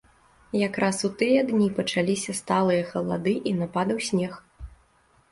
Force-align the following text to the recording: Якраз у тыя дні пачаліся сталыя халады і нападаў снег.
Якраз 0.67 0.97
у 1.09 1.09
тыя 1.19 1.41
дні 1.49 1.67
пачаліся 1.79 2.33
сталыя 2.39 2.87
халады 2.93 3.33
і 3.51 3.53
нападаў 3.59 3.97
снег. 4.07 4.33